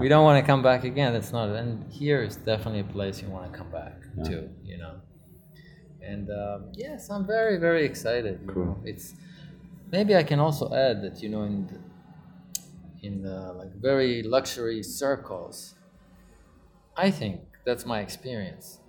we 0.00 0.08
don't 0.08 0.24
want 0.24 0.42
to 0.42 0.46
come 0.46 0.62
back 0.62 0.84
again," 0.84 1.12
that's 1.12 1.32
not. 1.32 1.48
And 1.50 1.90
here 1.92 2.22
is 2.22 2.36
definitely 2.36 2.80
a 2.80 2.92
place 2.92 3.22
you 3.22 3.28
want 3.28 3.50
to 3.50 3.58
come 3.58 3.70
back 3.70 3.94
to. 4.24 4.48
You 4.64 4.78
know. 4.78 4.94
And 6.02 6.30
um, 6.30 6.72
yes, 6.74 7.10
I'm 7.10 7.26
very 7.26 7.58
very 7.58 7.84
excited. 7.84 8.40
Cool. 8.46 8.64
know, 8.64 8.78
it's 8.84 9.14
maybe 9.90 10.16
I 10.16 10.22
can 10.22 10.40
also 10.40 10.72
add 10.74 11.02
that 11.02 11.22
you 11.22 11.28
know 11.28 11.42
in 11.42 11.66
the, 11.66 11.78
in 13.06 13.22
the, 13.22 13.52
like 13.52 13.72
very 13.74 14.22
luxury 14.22 14.82
circles, 14.82 15.74
I 16.96 17.10
think 17.10 17.40
that's 17.64 17.84
my 17.86 18.00
experience. 18.00 18.80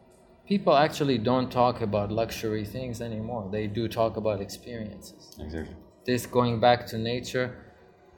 People 0.47 0.75
actually 0.75 1.17
don't 1.17 1.49
talk 1.51 1.81
about 1.81 2.11
luxury 2.11 2.65
things 2.65 3.01
anymore. 3.01 3.49
They 3.51 3.67
do 3.67 3.87
talk 3.87 4.17
about 4.17 4.41
experiences 4.41 5.37
Exactly. 5.39 5.75
this 6.05 6.25
going 6.25 6.59
back 6.59 6.85
to 6.87 6.97
nature. 6.97 7.55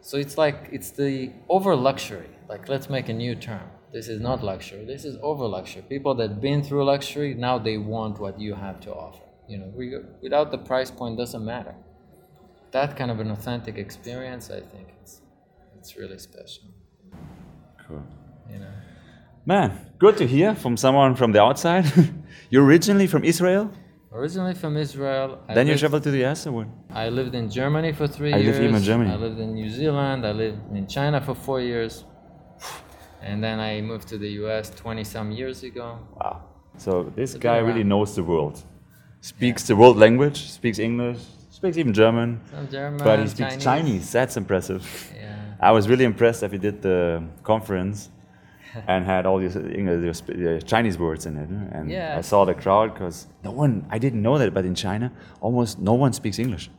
So 0.02 0.18
it's 0.18 0.38
like 0.38 0.70
it's 0.72 0.92
the 0.92 1.32
over 1.50 1.76
luxury. 1.76 2.30
Like 2.50 2.68
let's 2.70 2.90
make 2.90 3.08
a 3.10 3.14
new 3.14 3.36
term. 3.36 3.68
This 3.94 4.08
is 4.08 4.20
not 4.20 4.44
luxury. 4.44 4.84
This 4.86 5.06
is 5.06 5.18
over 5.22 5.46
luxury. 5.46 5.84
People 5.88 6.16
that 6.16 6.42
been 6.42 6.64
through 6.64 6.84
luxury 6.86 7.34
now 7.36 7.60
they 7.60 7.78
want 7.78 8.20
what 8.20 8.40
you 8.40 8.56
have 8.56 8.80
to 8.82 8.92
offer. 8.92 9.22
You 9.48 9.58
know, 9.60 9.72
we, 9.76 9.94
without 10.22 10.52
the 10.52 10.58
price 10.58 10.90
point 10.90 11.18
doesn't 11.18 11.46
matter. 11.46 11.76
That 12.72 12.98
kind 12.98 13.12
of 13.12 13.20
an 13.20 13.30
authentic 13.30 13.78
experience, 13.78 14.50
I 14.50 14.62
think 14.62 14.88
it's 15.02 15.22
it's 15.78 15.96
really 15.98 16.18
special. 16.18 16.64
Cool. 17.88 18.04
You 18.50 18.60
know. 18.60 18.72
Man, 19.46 19.78
good 20.04 20.18
to 20.18 20.28
hear 20.28 20.54
from 20.54 20.76
someone 20.76 21.16
from 21.16 21.32
the 21.32 21.42
outside. 21.42 21.86
You're 22.52 22.66
originally 22.66 23.08
from 23.14 23.24
Israel? 23.24 23.66
Originally 24.12 24.56
from 24.64 24.74
Israel. 24.86 25.30
I 25.48 25.54
then 25.58 25.66
you 25.70 25.78
traveled 25.78 26.04
to 26.08 26.12
the 26.16 26.22
US 26.26 26.40
or 26.48 26.52
what? 26.58 26.68
I 27.04 27.08
lived 27.20 27.34
in 27.42 27.46
Germany 27.60 27.92
for 28.00 28.06
three 28.18 28.34
I 28.34 28.40
years. 28.40 28.60
lived 28.60 28.76
in 28.76 28.84
Germany. 28.90 29.10
I 29.18 29.20
lived 29.26 29.40
in 29.46 29.50
New 29.62 29.70
Zealand. 29.80 30.20
I 30.32 30.34
lived 30.44 30.60
in 30.80 30.86
China 30.98 31.18
for 31.28 31.36
four 31.48 31.60
years. 31.72 31.94
And 33.28 33.38
then 33.46 33.58
I 33.72 33.72
moved 33.92 34.06
to 34.14 34.18
the 34.18 34.32
US 34.42 34.66
20 34.72 35.06
some 35.16 35.32
years 35.32 35.64
ago. 35.70 35.88
Wow. 36.20 36.36
So 36.86 36.92
this 37.20 37.32
guy 37.36 37.60
really 37.60 37.86
knows 37.94 38.10
the 38.14 38.26
world. 38.32 38.56
Speaks 39.22 39.62
the 39.72 39.76
world 39.82 39.98
language, 40.06 40.40
speaks 40.60 40.80
English, 40.80 41.22
speaks 41.50 41.78
even 41.78 41.94
German, 41.94 42.42
Some 42.52 42.68
German, 42.68 43.00
but 43.08 43.20
he 43.22 43.28
speaks 43.36 43.56
Chinese. 43.70 44.12
That's 44.12 44.36
impressive. 44.36 44.84
Yeah. 45.16 45.70
I 45.70 45.72
was 45.72 45.88
really 45.88 46.04
impressed 46.04 46.42
that 46.42 46.52
he 46.52 46.58
did 46.68 46.82
the 46.82 47.24
conference 47.52 48.10
and 48.88 49.06
had 49.06 49.26
all 49.26 49.38
these 49.40 49.56
English, 49.56 50.22
uh, 50.30 50.60
Chinese 50.66 50.98
words 50.98 51.26
in 51.26 51.38
it. 51.38 51.50
And 51.50 51.90
Yeah. 51.90 52.18
I 52.18 52.22
saw 52.22 52.46
the 52.46 52.54
crowd 52.54 52.94
because 52.94 53.28
no 53.44 53.52
one, 53.52 53.86
I 53.90 53.98
didn't 54.00 54.22
know 54.22 54.38
that, 54.38 54.54
but 54.54 54.66
in 54.66 54.76
China, 54.76 55.12
almost 55.42 55.80
no 55.80 55.94
one 55.94 56.14
speaks 56.14 56.40
English. 56.40 56.70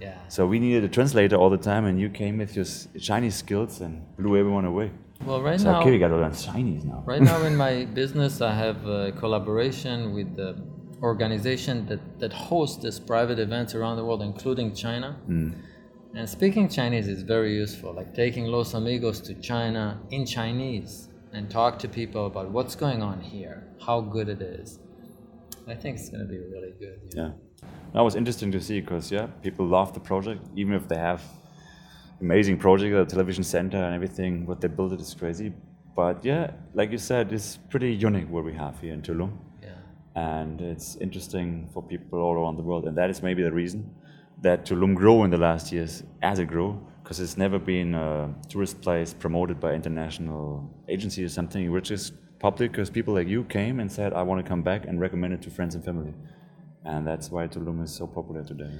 Yeah. 0.00 0.14
So 0.28 0.46
we 0.46 0.58
needed 0.58 0.82
a 0.84 0.88
translator 0.88 1.36
all 1.36 1.50
the 1.50 1.62
time, 1.72 1.84
and 1.84 2.00
you 2.00 2.08
came 2.08 2.38
with 2.38 2.56
your 2.56 2.64
Chinese 3.00 3.34
skills 3.34 3.80
and 3.80 3.92
blew 4.16 4.36
everyone 4.38 4.64
away. 4.64 4.90
Well, 5.26 5.42
right 5.42 5.60
So 5.60 5.70
now, 5.72 5.80
okay, 5.80 5.90
we 5.90 5.98
gotta 5.98 6.16
learn 6.16 6.32
Chinese 6.32 6.84
now. 6.84 7.02
right 7.04 7.20
now 7.20 7.42
in 7.44 7.54
my 7.66 7.84
business, 8.00 8.40
I 8.40 8.54
have 8.54 8.86
a 8.86 9.12
collaboration 9.12 10.14
with 10.14 10.34
the 10.36 10.56
organization 11.02 11.86
that, 11.86 12.00
that 12.18 12.32
hosts 12.32 12.82
these 12.82 12.98
private 13.00 13.38
events 13.38 13.74
around 13.74 13.96
the 13.96 14.04
world, 14.04 14.22
including 14.22 14.74
China. 14.74 15.16
And 16.18 16.28
speaking 16.28 16.68
Chinese 16.68 17.06
is 17.06 17.22
very 17.22 17.54
useful, 17.54 17.92
like 17.94 18.14
taking 18.14 18.46
Los 18.46 18.74
Amigos 18.74 19.20
to 19.20 19.34
China 19.34 20.00
in 20.10 20.26
Chinese 20.26 21.08
and 21.32 21.50
talk 21.50 21.78
to 21.80 21.88
people 21.88 22.26
about 22.26 22.50
what's 22.50 22.74
going 22.74 23.02
on 23.02 23.20
here, 23.20 23.64
how 23.86 24.00
good 24.00 24.28
it 24.28 24.40
is. 24.42 24.78
I 25.68 25.74
think 25.74 25.98
it's 25.98 26.08
going 26.08 26.26
to 26.26 26.28
be 26.28 26.38
really 26.38 26.72
good. 26.78 27.14
know. 27.14 27.34
Yeah, 27.62 27.68
that 27.94 28.00
was 28.02 28.14
interesting 28.16 28.50
to 28.52 28.60
see 28.60 28.80
because 28.80 29.12
yeah, 29.12 29.26
people 29.42 29.66
love 29.66 29.92
the 29.94 30.00
project, 30.00 30.42
even 30.56 30.74
if 30.74 30.88
they 30.88 30.96
have 30.96 31.22
amazing 32.20 32.58
project, 32.58 32.94
the 32.94 33.04
television 33.04 33.44
center 33.44 33.76
and 33.76 33.94
everything. 33.94 34.46
What 34.46 34.60
they 34.60 34.68
built 34.68 34.92
it 34.92 35.00
is 35.00 35.14
crazy, 35.14 35.52
but 35.94 36.24
yeah, 36.24 36.50
like 36.74 36.90
you 36.90 36.98
said, 36.98 37.32
it's 37.32 37.56
pretty 37.56 37.92
unique 37.94 38.28
what 38.28 38.44
we 38.44 38.52
have 38.54 38.80
here 38.80 38.92
in 38.94 39.02
Tulum, 39.02 39.32
Yeah. 39.62 39.70
and 40.16 40.60
it's 40.60 40.96
interesting 40.96 41.68
for 41.72 41.82
people 41.82 42.20
all 42.20 42.34
around 42.34 42.56
the 42.56 42.62
world, 42.62 42.86
and 42.86 42.96
that 42.98 43.10
is 43.10 43.22
maybe 43.22 43.42
the 43.42 43.52
reason 43.52 43.94
that 44.42 44.64
Tulum 44.66 44.94
grew 44.94 45.22
in 45.24 45.30
the 45.30 45.36
last 45.38 45.70
years 45.72 46.02
as 46.22 46.38
it 46.38 46.46
grew. 46.46 46.80
Because 47.10 47.18
it's 47.18 47.36
never 47.36 47.58
been 47.58 47.96
a 47.96 48.32
tourist 48.48 48.80
place 48.82 49.12
promoted 49.12 49.58
by 49.58 49.74
international 49.74 50.70
agency 50.88 51.24
or 51.24 51.28
something, 51.28 51.68
which 51.72 51.90
is 51.90 52.12
public 52.38 52.70
because 52.70 52.88
people 52.88 53.14
like 53.14 53.26
you 53.26 53.42
came 53.42 53.80
and 53.80 53.90
said, 53.90 54.12
I 54.12 54.22
want 54.22 54.44
to 54.44 54.48
come 54.48 54.62
back 54.62 54.86
and 54.86 55.00
recommend 55.00 55.34
it 55.34 55.42
to 55.42 55.50
friends 55.50 55.74
and 55.74 55.84
family. 55.84 56.14
And 56.84 57.04
that's 57.04 57.28
why 57.28 57.48
Tulum 57.48 57.82
is 57.82 57.92
so 57.92 58.06
popular 58.06 58.44
today. 58.44 58.70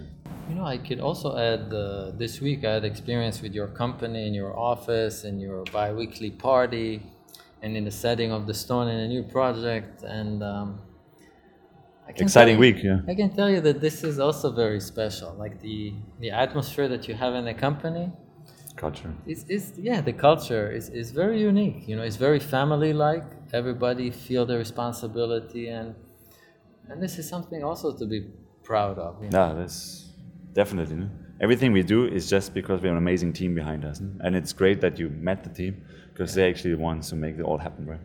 You 0.49 0.55
know, 0.55 0.65
I 0.65 0.79
could 0.79 1.01
also 1.01 1.37
add 1.37 1.75
uh, 1.75 2.13
this 2.13 2.41
week 2.41 2.65
I 2.65 2.75
had 2.75 2.85
experience 2.85 3.43
with 3.43 3.53
your 3.53 3.67
company 3.67 4.29
in 4.29 4.33
your 4.33 4.57
office 4.57 5.25
and 5.25 5.41
your 5.41 5.65
bi-weekly 5.73 6.31
party 6.31 7.03
and 7.63 7.77
in 7.77 7.83
the 7.85 7.91
setting 7.91 8.31
of 8.31 8.47
the 8.47 8.55
stone 8.55 8.87
in 8.87 9.01
a 9.01 9.09
new 9.09 9.25
project 9.25 10.05
and 10.05 10.45
um, 10.45 10.79
Exciting 12.19 12.55
you- 12.55 12.61
week, 12.61 12.83
yeah. 12.83 13.01
I 13.09 13.15
can 13.15 13.31
tell 13.35 13.51
you 13.51 13.61
that 13.61 13.81
this 13.81 14.03
is 14.05 14.19
also 14.19 14.51
very 14.53 14.81
special. 14.81 15.35
Like 15.39 15.61
the 15.61 15.95
the 16.21 16.31
atmosphere 16.31 16.89
that 16.89 17.07
you 17.09 17.15
have 17.15 17.35
in 17.35 17.45
the 17.45 17.55
company 17.55 18.11
Culture. 18.77 19.13
is, 19.27 19.45
is 19.49 19.75
yeah, 19.79 20.01
the 20.01 20.13
culture 20.13 20.71
is, 20.71 20.89
is 20.89 21.11
very 21.11 21.41
unique. 21.41 21.87
You 21.89 21.97
know, 21.97 22.03
it's 22.03 22.17
very 22.17 22.41
family 22.41 22.93
like. 22.93 23.25
Everybody 23.53 24.11
feel 24.11 24.47
the 24.47 24.57
responsibility 24.57 25.69
and 25.69 25.95
and 26.89 27.03
this 27.03 27.19
is 27.19 27.29
something 27.29 27.63
also 27.63 27.93
to 28.01 28.07
be 28.07 28.21
proud 28.63 28.99
of. 28.99 29.23
you 29.23 29.31
know. 29.31 29.39
Yeah, 29.49 29.53
that's 29.61 29.79
definitely. 30.55 30.97
No? 30.97 31.09
Everything 31.41 31.73
we 31.73 31.83
do 31.83 32.07
is 32.07 32.29
just 32.29 32.53
because 32.55 32.81
we 32.81 32.89
have 32.89 32.97
an 32.97 33.03
amazing 33.03 33.33
team 33.33 33.55
behind 33.55 33.85
us. 33.85 34.01
no? 34.01 34.11
And 34.25 34.35
it's 34.37 34.53
great 34.53 34.81
that 34.81 34.99
you 34.99 35.09
met 35.11 35.43
the 35.45 35.51
team 35.51 35.83
because 36.13 36.35
they're 36.35 36.49
actually 36.51 36.75
the 36.75 36.83
ones 36.83 37.11
who 37.11 37.17
make 37.17 37.37
it 37.39 37.43
all 37.43 37.59
happen, 37.59 37.87
right? 37.87 38.01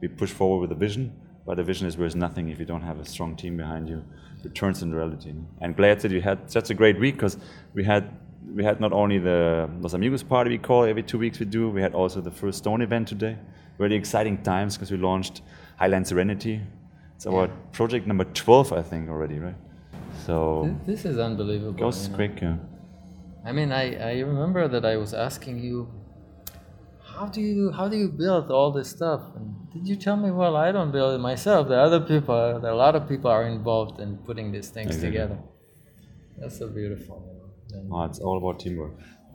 We 0.00 0.08
push 0.08 0.30
forward 0.30 0.60
with 0.62 0.72
a 0.72 0.80
vision, 0.86 1.12
but 1.48 1.56
the 1.56 1.64
vision 1.64 1.86
is 1.86 1.96
worth 1.96 2.14
nothing 2.14 2.50
if 2.50 2.58
you 2.60 2.66
don't 2.66 2.82
have 2.82 3.00
a 3.00 3.04
strong 3.06 3.34
team 3.34 3.56
behind 3.56 3.88
you. 3.88 4.04
It 4.44 4.54
turns 4.54 4.82
into 4.82 4.96
reality. 4.96 5.32
And 5.62 5.74
glad 5.74 5.98
that 6.00 6.10
you 6.12 6.20
had 6.20 6.38
such 6.50 6.68
a 6.68 6.74
great 6.74 7.00
week 7.00 7.14
because 7.14 7.38
we 7.72 7.82
had 7.84 8.04
we 8.54 8.62
had 8.62 8.80
not 8.80 8.92
only 8.92 9.18
the 9.18 9.66
Los 9.80 9.94
Amigos 9.94 10.22
party 10.22 10.50
we 10.50 10.58
call 10.58 10.84
every 10.84 11.02
two 11.02 11.18
weeks 11.18 11.38
we 11.40 11.46
do, 11.46 11.70
we 11.70 11.80
had 11.80 11.94
also 11.94 12.20
the 12.20 12.30
first 12.30 12.58
Stone 12.58 12.82
event 12.82 13.08
today. 13.08 13.38
Really 13.78 13.96
exciting 13.96 14.36
times 14.42 14.76
because 14.76 14.90
we 14.90 14.98
launched 14.98 15.40
Highland 15.78 16.06
Serenity. 16.06 16.60
It's 17.16 17.26
our 17.26 17.48
project 17.72 18.06
number 18.06 18.24
12, 18.24 18.74
I 18.74 18.82
think, 18.82 19.08
already, 19.08 19.38
right? 19.38 19.56
So 20.26 20.64
Th- 20.64 20.76
This 20.86 21.06
is 21.06 21.18
unbelievable. 21.18 21.72
goes 21.72 22.04
you 22.04 22.10
know. 22.10 22.16
quick. 22.16 22.42
Yeah. 22.42 22.56
I 23.46 23.52
mean, 23.52 23.72
I, 23.72 23.84
I 24.12 24.20
remember 24.20 24.68
that 24.68 24.84
I 24.84 24.98
was 24.98 25.14
asking 25.14 25.60
you, 25.60 25.88
how 27.18 27.26
do 27.26 27.40
you 27.40 27.72
how 27.72 27.88
do 27.88 27.96
you 27.96 28.08
build 28.08 28.50
all 28.50 28.70
this 28.78 28.88
stuff? 28.98 29.22
And 29.36 29.46
did 29.72 29.86
you 29.90 29.96
tell 29.96 30.16
me, 30.16 30.30
well, 30.30 30.56
I 30.56 30.72
don't 30.72 30.92
build 30.92 31.14
it 31.14 31.22
myself. 31.30 31.68
There 31.68 31.78
are 31.78 31.86
other 31.90 32.00
people. 32.00 32.36
There 32.62 32.70
are 32.70 32.74
a 32.74 32.82
lot 32.86 32.94
of 32.96 33.08
people 33.08 33.30
are 33.30 33.44
involved 33.46 34.00
in 34.00 34.16
putting 34.28 34.52
these 34.52 34.68
things 34.70 34.88
Exactly. 34.88 35.08
together. 35.10 35.38
That's 36.38 36.58
so 36.58 36.68
beautiful. 36.68 37.16
And- 37.72 37.90
Oh, 37.92 38.04
it's 38.04 38.20
all 38.20 38.38
about 38.38 38.60
teamwork. 38.60 38.94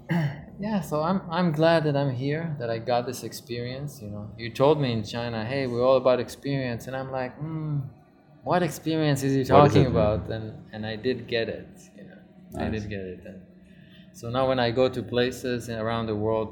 yeah, 0.68 0.82
so 0.90 1.02
I'm 1.10 1.22
I'm 1.38 1.52
glad 1.52 1.84
that 1.88 1.96
I'm 1.96 2.14
here, 2.26 2.56
that 2.60 2.70
I 2.70 2.78
got 2.92 3.06
this 3.06 3.24
experience. 3.24 4.02
You 4.02 4.10
know, 4.14 4.26
you 4.38 4.50
told 4.64 4.80
me 4.84 4.90
in 4.98 5.04
China, 5.04 5.46
hey, 5.46 5.68
we're 5.68 5.86
all 5.90 5.98
about 5.98 6.20
experience, 6.20 6.88
and 6.88 6.96
I'm 6.96 7.12
like, 7.12 7.34
hmm, 7.38 7.80
what 8.44 8.62
experience 8.64 9.24
is 9.24 9.34
he 9.40 9.44
talking 9.44 9.86
about? 9.94 10.30
And 10.36 10.46
and 10.74 10.82
I 10.94 10.96
did 11.08 11.28
get 11.36 11.48
it. 11.60 11.68
You 11.98 12.04
know, 12.10 12.20
I 12.58 12.70
Nice. 12.70 12.82
did 12.82 12.90
get 12.96 13.06
it. 13.14 13.20
And 13.30 13.40
so 14.20 14.30
now 14.30 14.44
when 14.50 14.60
I 14.68 14.70
go 14.72 14.86
to 14.98 15.02
places 15.16 15.70
around 15.70 16.06
the 16.08 16.16
world, 16.26 16.50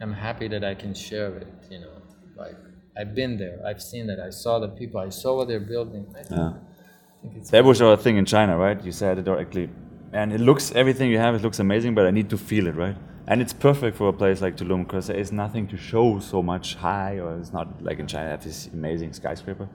I'm 0.00 0.12
happy 0.12 0.48
that 0.48 0.64
I 0.64 0.74
can 0.74 0.94
share 0.94 1.34
it. 1.36 1.48
You 1.70 1.80
know, 1.80 1.92
like 2.36 2.56
I've 2.98 3.14
been 3.14 3.38
there, 3.38 3.60
I've 3.66 3.82
seen 3.82 4.06
that, 4.08 4.20
I 4.20 4.30
saw 4.30 4.58
the 4.58 4.68
people, 4.68 5.00
I 5.00 5.10
saw 5.10 5.36
what 5.36 5.48
they're 5.48 5.60
building. 5.60 6.06
I 6.14 6.22
think, 6.22 6.30
Yeah. 6.30 6.48
I 6.48 7.22
think 7.22 7.36
it's 7.36 7.50
That 7.50 7.64
was 7.64 7.80
our 7.82 7.96
thing 7.96 8.16
in 8.16 8.24
China, 8.24 8.56
right? 8.56 8.82
You 8.82 8.92
said 8.92 9.18
it 9.18 9.24
directly. 9.24 9.70
And 10.12 10.32
it 10.32 10.40
looks, 10.40 10.72
everything 10.74 11.10
you 11.10 11.18
have, 11.18 11.34
it 11.34 11.42
looks 11.42 11.58
amazing, 11.58 11.94
but 11.94 12.06
I 12.06 12.10
need 12.10 12.30
to 12.30 12.38
feel 12.38 12.66
it, 12.66 12.76
right? 12.76 12.96
And 13.28 13.42
it's 13.42 13.52
perfect 13.52 13.96
for 13.96 14.08
a 14.08 14.12
place 14.12 14.40
like 14.40 14.56
Tulum 14.56 14.86
because 14.86 15.08
there 15.08 15.16
is 15.16 15.32
nothing 15.32 15.66
to 15.68 15.76
show 15.76 16.20
so 16.20 16.42
much 16.42 16.76
high, 16.76 17.18
or 17.18 17.36
it's 17.38 17.52
not 17.52 17.82
like 17.82 17.98
in 17.98 18.06
China, 18.06 18.30
have 18.30 18.44
this 18.44 18.68
amazing 18.68 19.12
skyscraper. 19.12 19.68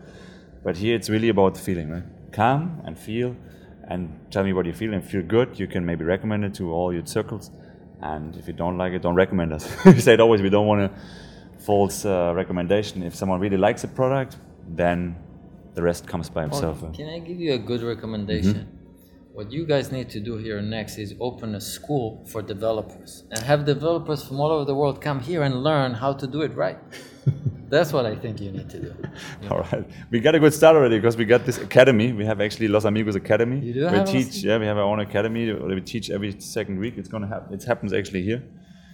But 0.63 0.77
here 0.77 0.95
it's 0.95 1.09
really 1.09 1.29
about 1.29 1.55
the 1.55 1.59
feeling, 1.59 1.89
right? 1.89 2.03
Come 2.31 2.81
and 2.85 2.97
feel 2.97 3.35
and 3.89 4.17
tell 4.31 4.43
me 4.43 4.53
what 4.53 4.65
you 4.65 4.73
feel 4.73 4.93
and 4.93 5.03
feel 5.03 5.21
good. 5.21 5.59
You 5.59 5.67
can 5.67 5.85
maybe 5.85 6.05
recommend 6.05 6.45
it 6.45 6.53
to 6.55 6.71
all 6.71 6.93
your 6.93 7.05
circles. 7.05 7.51
And 8.01 8.35
if 8.35 8.47
you 8.47 8.53
don't 8.53 8.77
like 8.77 8.93
it, 8.93 9.01
don't 9.01 9.15
recommend 9.15 9.53
us. 9.53 9.69
we 9.85 9.99
say 9.99 10.13
it 10.13 10.19
always, 10.19 10.41
we 10.41 10.49
don't 10.49 10.67
want 10.67 10.81
a 10.81 10.91
false 11.59 12.05
uh, 12.05 12.33
recommendation. 12.35 13.03
If 13.03 13.15
someone 13.15 13.39
really 13.39 13.57
likes 13.57 13.83
a 13.83 13.87
product, 13.87 14.37
then 14.67 15.15
the 15.75 15.81
rest 15.83 16.07
comes 16.07 16.29
by 16.29 16.45
Well, 16.45 16.61
himself. 16.61 16.93
can 16.95 17.09
I 17.09 17.19
give 17.19 17.39
you 17.39 17.53
a 17.53 17.57
good 17.59 17.81
recommendation? 17.83 18.53
Mm-hmm. 18.55 18.80
What 19.41 19.51
you 19.51 19.65
guys 19.65 19.91
need 19.91 20.07
to 20.11 20.19
do 20.19 20.37
here 20.37 20.61
next 20.61 20.99
is 20.99 21.15
open 21.19 21.55
a 21.55 21.59
school 21.59 22.23
for 22.27 22.43
developers 22.43 23.23
and 23.31 23.39
have 23.39 23.65
developers 23.65 24.23
from 24.23 24.39
all 24.39 24.51
over 24.51 24.65
the 24.65 24.75
world 24.75 25.01
come 25.01 25.19
here 25.19 25.41
and 25.41 25.63
learn 25.63 25.95
how 25.95 26.13
to 26.13 26.27
do 26.27 26.43
it 26.43 26.55
right. 26.55 26.77
That's 27.69 27.91
what 27.91 28.05
I 28.05 28.15
think 28.15 28.39
you 28.39 28.51
need 28.51 28.69
to 28.69 28.79
do. 28.79 28.93
All 29.49 29.61
right, 29.71 29.83
we 30.11 30.19
got 30.19 30.35
a 30.35 30.39
good 30.39 30.53
start 30.53 30.75
already 30.75 30.99
because 30.99 31.17
we 31.17 31.25
got 31.25 31.43
this 31.43 31.57
academy. 31.57 32.13
We 32.13 32.23
have 32.23 32.39
actually 32.39 32.67
Los 32.67 32.85
Amigos 32.85 33.15
Academy. 33.15 33.59
You 33.61 33.73
do 33.73 33.79
we 33.79 33.97
have 33.97 34.07
teach, 34.07 34.43
yeah, 34.43 34.59
we 34.59 34.67
have 34.67 34.77
our 34.77 34.83
own 34.83 34.99
academy. 34.99 35.51
We 35.51 35.81
teach 35.81 36.11
every 36.11 36.39
second 36.39 36.77
week. 36.77 36.93
It's 36.97 37.09
gonna 37.09 37.27
happen. 37.27 37.51
It 37.51 37.63
happens 37.63 37.93
actually 37.93 38.21
here. 38.21 38.43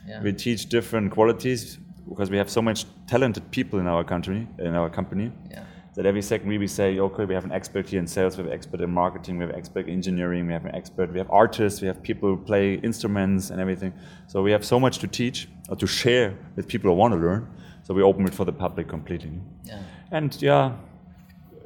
Yeah. 0.08 0.22
We 0.22 0.32
teach 0.32 0.68
different 0.68 1.12
qualities 1.12 1.78
because 2.08 2.30
we 2.30 2.38
have 2.38 2.50
so 2.50 2.62
much 2.62 2.86
talented 3.06 3.52
people 3.52 3.80
in 3.80 3.88
our 3.88 4.06
country, 4.06 4.48
in 4.60 4.76
our 4.76 4.90
company. 4.90 5.34
Yeah. 5.52 5.66
That 5.98 6.06
every 6.06 6.22
second 6.22 6.48
we 6.48 6.68
say, 6.68 7.00
okay, 7.00 7.26
we 7.26 7.34
have 7.34 7.44
an 7.44 7.52
expert 7.52 7.90
here 7.90 8.00
in 8.00 8.06
sales, 8.06 8.38
we 8.38 8.44
have 8.44 8.52
an 8.52 8.54
expert 8.54 8.82
in 8.82 8.92
marketing, 8.92 9.40
we 9.40 9.46
have 9.46 9.50
an 9.50 9.56
expert 9.56 9.88
in 9.88 9.94
engineering, 9.94 10.46
we 10.46 10.54
have 10.54 10.64
an 10.64 10.76
expert, 10.76 11.12
we 11.12 11.18
have 11.18 11.32
artists, 11.32 11.82
we 11.82 11.88
have 11.88 12.04
people 12.04 12.30
who 12.30 12.38
play 12.38 12.76
instruments 12.76 13.50
and 13.50 13.60
everything. 13.60 13.92
So 14.28 14.44
we 14.44 14.52
have 14.52 14.64
so 14.64 14.80
much 14.80 15.00
to 15.00 15.08
teach 15.08 15.50
or 15.70 15.76
to 15.76 15.88
share 15.88 16.38
with 16.56 16.68
people 16.68 16.92
who 16.92 16.96
want 16.96 17.16
to 17.16 17.20
learn. 17.20 17.50
So 17.82 17.96
we 17.96 18.04
open 18.04 18.28
it 18.28 18.36
for 18.36 18.46
the 18.46 18.54
public 18.54 18.88
completely. 18.88 19.32
Yeah. 19.64 19.82
And 20.12 20.40
yeah, 20.40 20.74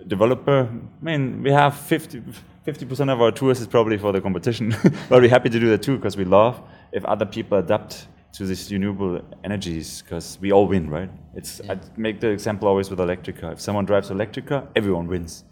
developer, 0.07 0.69
I 0.69 1.03
mean, 1.03 1.43
we 1.43 1.51
have 1.51 1.75
50, 1.75 2.23
50% 2.65 3.11
of 3.11 3.21
our 3.21 3.33
tours 3.33 3.59
is 3.59 3.67
probably 3.67 3.97
for 3.97 4.13
the 4.13 4.21
competition, 4.21 4.73
but 5.09 5.21
we're 5.21 5.29
happy 5.29 5.49
to 5.49 5.59
do 5.59 5.67
that 5.71 5.81
too 5.81 5.97
because 5.97 6.15
we 6.15 6.23
love 6.23 6.61
if 6.93 7.03
other 7.03 7.25
people 7.25 7.57
adapt 7.57 8.07
to 8.33 8.45
these 8.45 8.71
renewable 8.71 9.21
energies 9.43 10.01
because 10.01 10.37
we 10.41 10.51
all 10.51 10.67
win, 10.67 10.89
right? 10.89 11.09
It's 11.35 11.61
I 11.69 11.77
make 11.97 12.19
the 12.21 12.29
example 12.29 12.67
always 12.67 12.89
with 12.89 12.99
Electrica. 12.99 13.51
If 13.53 13.59
someone 13.61 13.85
drives 13.85 14.09
Electrica, 14.09 14.67
everyone 14.75 15.07
wins. 15.07 15.43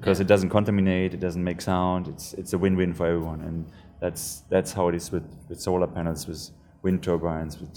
because 0.00 0.18
Yeah. 0.20 0.24
it 0.26 0.28
doesn't 0.28 0.50
contaminate, 0.50 1.12
it 1.14 1.20
doesn't 1.20 1.42
make 1.42 1.60
sound. 1.60 2.06
It's 2.08 2.32
it's 2.34 2.52
a 2.52 2.58
win-win 2.58 2.92
for 2.94 3.06
everyone, 3.06 3.40
and 3.48 3.66
that's 4.00 4.44
that's 4.52 4.72
how 4.72 4.88
it 4.88 4.94
is 4.94 5.10
with, 5.10 5.24
with 5.48 5.60
solar 5.60 5.88
panels, 5.88 6.26
with 6.28 6.50
wind 6.82 7.02
turbines, 7.02 7.58
with 7.60 7.74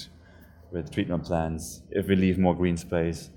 with 0.72 0.92
treatment 0.92 1.24
plants. 1.24 1.82
If 1.90 2.08
we 2.10 2.16
leave 2.16 2.38
more 2.38 2.56
green 2.56 2.78
space, 2.78 3.30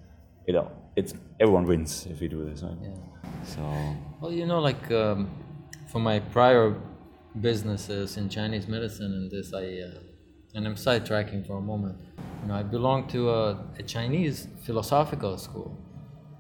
you 0.47 0.53
know, 0.57 0.67
it's 0.97 1.15
everyone 1.41 1.65
wins 1.67 2.07
if 2.11 2.21
we 2.21 2.29
do 2.29 2.45
this. 2.49 2.63
Right? 2.63 2.77
Yeah. 2.83 2.91
So 3.55 3.63
Well, 4.21 4.33
you 4.33 4.47
know, 4.47 4.61
like 4.61 4.91
um, 4.91 5.29
for 5.91 5.99
my 6.01 6.21
prior 6.21 6.75
businesses 7.41 8.17
in 8.17 8.29
Chinese 8.29 8.69
medicine 8.69 9.13
and 9.13 9.31
this, 9.31 9.53
I 9.55 9.65
uh, 9.87 10.01
and 10.55 10.67
I'm 10.67 10.75
sidetracking 10.75 11.47
for 11.47 11.59
a 11.59 11.61
moment. 11.61 11.99
You 12.43 12.49
know, 12.49 12.55
I 12.55 12.63
belong 12.63 13.09
to 13.09 13.31
a, 13.31 13.65
a 13.79 13.83
Chinese 13.83 14.49
philosophical 14.63 15.37
school. 15.39 15.77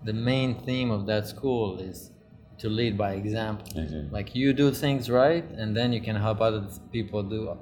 The 0.04 0.12
main 0.12 0.54
theme 0.60 0.90
of 0.90 1.06
that 1.06 1.26
school 1.26 1.78
is 1.78 2.10
to 2.58 2.68
lead 2.68 2.96
by 2.96 3.14
example. 3.14 3.66
Okay. 3.76 4.06
Like 4.10 4.34
you 4.34 4.52
do 4.52 4.70
things 4.70 5.10
right, 5.10 5.44
and 5.52 5.76
then 5.76 5.92
you 5.92 6.00
can 6.00 6.16
help 6.16 6.40
other 6.40 6.66
people 6.92 7.22
do 7.22 7.56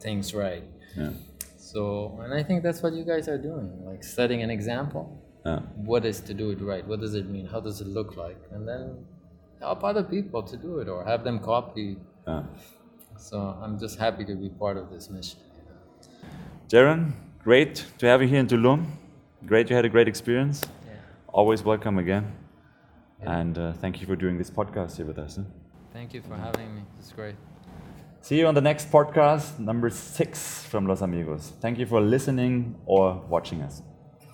things 0.00 0.34
right. 0.34 0.64
yeah, 0.96 1.10
So, 1.56 2.18
and 2.22 2.34
I 2.34 2.42
think 2.42 2.62
that's 2.62 2.82
what 2.82 2.92
you 2.92 3.04
guys 3.04 3.28
are 3.28 3.38
doing, 3.38 3.84
like 3.84 4.02
setting 4.04 4.42
an 4.42 4.50
example 4.50 5.22
yeah, 5.46 5.60
what 5.76 6.04
is 6.04 6.20
to 6.20 6.34
do 6.34 6.50
it 6.50 6.60
right 6.60 6.86
what 6.86 7.00
does 7.00 7.14
it 7.14 7.28
mean 7.28 7.46
how 7.46 7.60
does 7.60 7.80
it 7.80 7.86
look 7.86 8.16
like 8.16 8.40
and 8.52 8.66
then 8.66 8.82
help 9.60 9.84
other 9.84 10.02
people 10.02 10.42
to 10.42 10.56
do 10.56 10.78
it 10.80 10.88
or 10.88 11.04
have 11.04 11.22
them 11.22 11.38
copy 11.38 11.96
yeah. 12.26 12.42
so 13.16 13.56
i'm 13.62 13.78
just 13.78 13.98
happy 13.98 14.24
to 14.24 14.34
be 14.34 14.48
part 14.48 14.76
of 14.76 14.90
this 14.90 15.08
mission? 15.08 15.38
Jaron, 16.68 17.12
great 17.44 17.86
to 17.98 18.06
have 18.06 18.20
you 18.22 18.28
here 18.28 18.40
in 18.40 18.46
Tulum. 18.48 18.86
Great 19.46 19.70
you 19.70 19.76
had 19.76 19.84
a 19.84 19.88
great 19.88 20.08
experience. 20.08 20.62
yeah. 20.86 20.94
Always 21.28 21.62
welcome 21.62 21.98
again. 21.98 22.32
And 23.22 23.56
uh, 23.56 23.72
thank 23.74 24.00
you 24.00 24.06
for 24.06 24.16
doing 24.16 24.36
this 24.36 24.50
podcast 24.50 24.96
here 24.96 25.06
with 25.06 25.18
us. 25.18 25.36
huh? 25.36 25.42
thank 25.92 26.12
you 26.12 26.20
for 26.22 26.36
having 26.36 26.74
me 26.74 26.82
it's 26.98 27.12
great 27.12 27.36
See 28.20 28.40
you 28.40 28.48
on 28.48 28.54
the 28.54 28.60
next 28.60 28.90
podcast, 28.90 29.56
number 29.60 29.88
six 29.88 30.64
from 30.64 30.84
Los 30.88 31.00
Amigos. 31.00 31.52
Thank 31.60 31.78
you 31.78 31.86
for 31.86 32.00
listening 32.00 32.74
or 32.84 33.22
watching 33.28 33.62
us. 33.62 33.82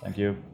Thank 0.01 0.17
you. 0.17 0.52